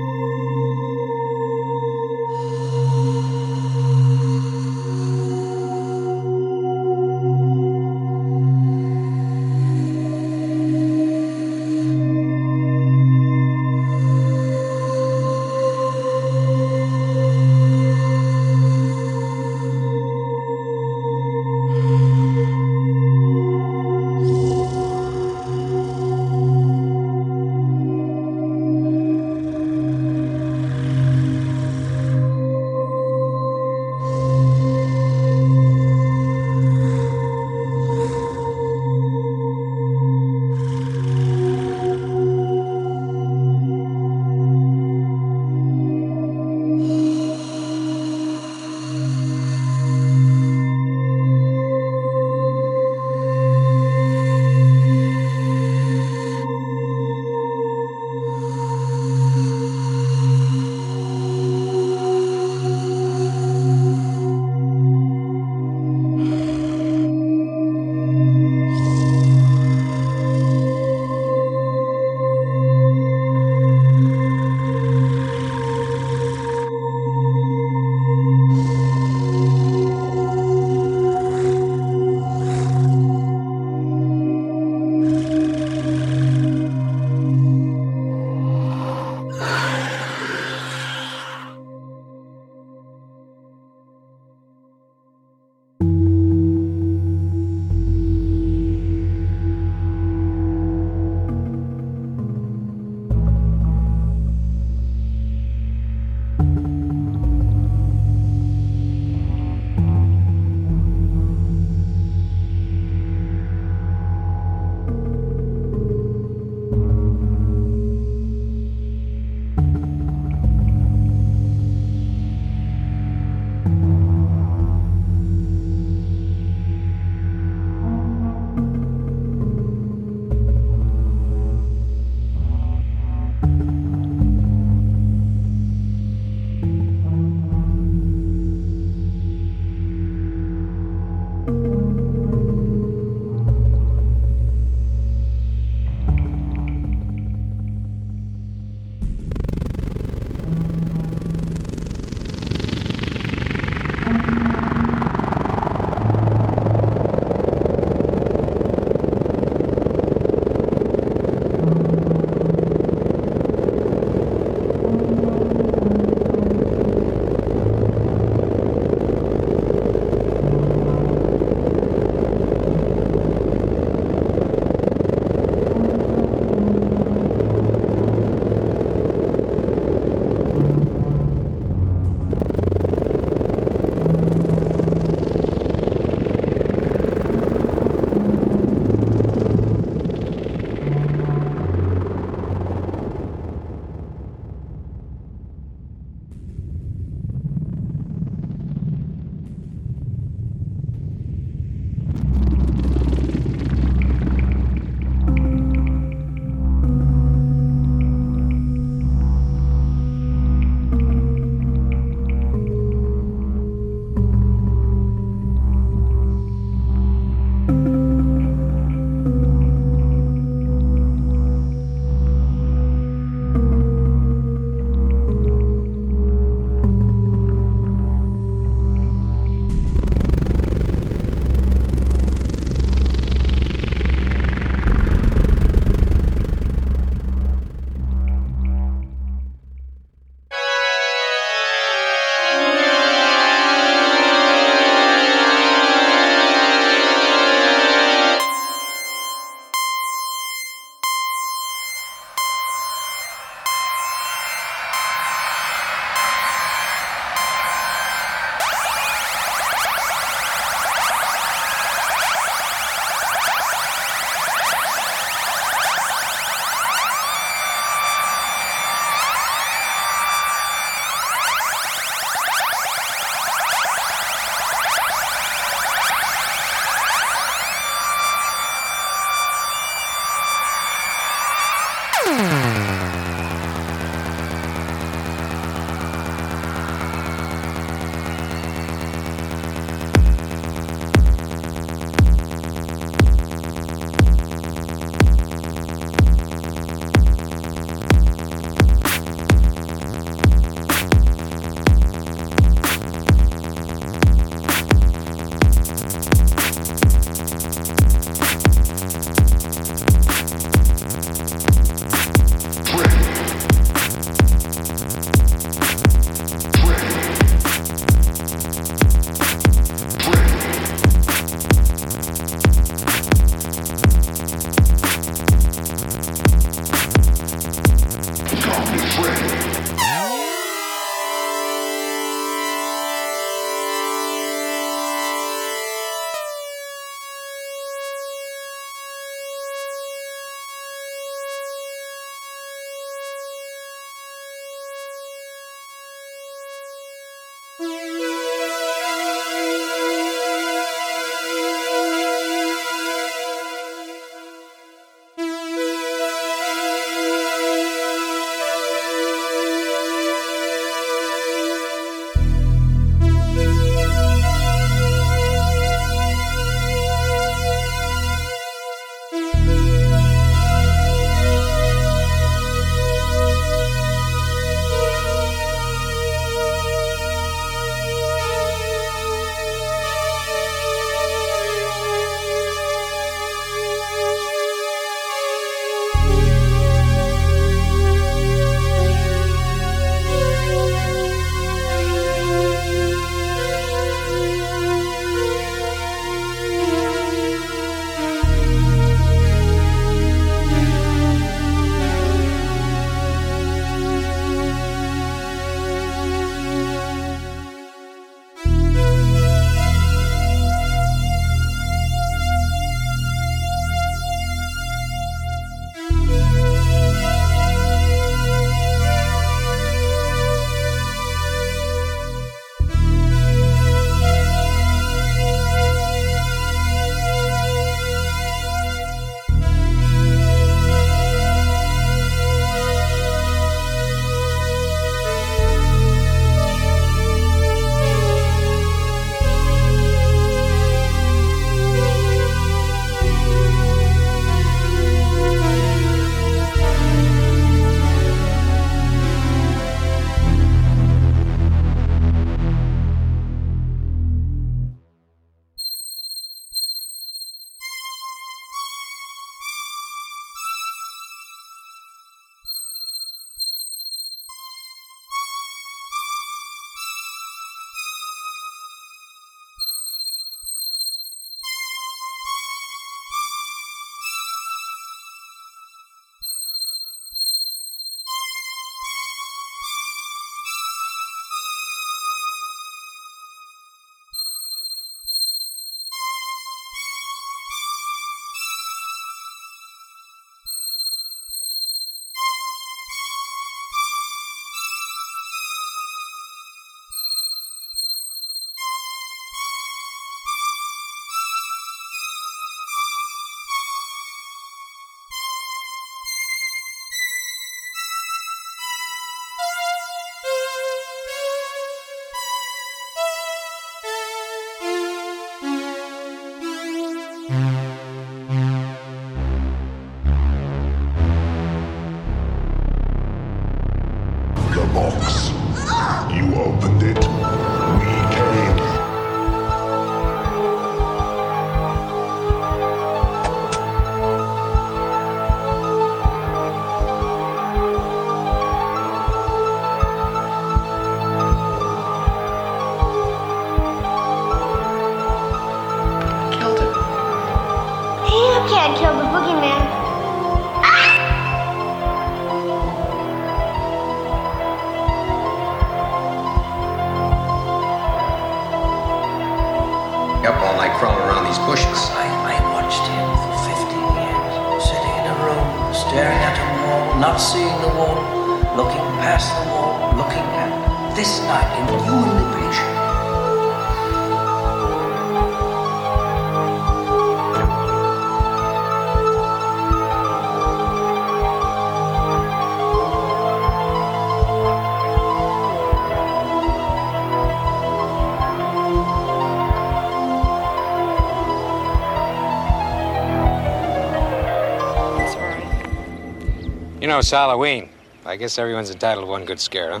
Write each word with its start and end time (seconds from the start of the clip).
Know, 597.12 597.18
it's 597.18 597.30
Halloween. 597.30 597.90
I 598.24 598.36
guess 598.36 598.58
everyone's 598.58 598.90
entitled 598.90 599.26
to 599.26 599.30
one 599.30 599.44
good 599.44 599.60
scare, 599.60 599.92
huh? 599.92 600.00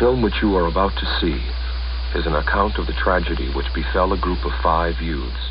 Film 0.00 0.22
which 0.22 0.40
you 0.40 0.56
are 0.56 0.64
about 0.64 0.96
to 0.96 1.04
see 1.20 1.38
is 2.18 2.26
an 2.26 2.34
account 2.34 2.78
of 2.78 2.86
the 2.86 2.92
tragedy 2.94 3.50
which 3.50 3.70
befell 3.74 4.14
a 4.14 4.16
group 4.16 4.42
of 4.46 4.52
five 4.62 4.98
youths. 4.98 5.50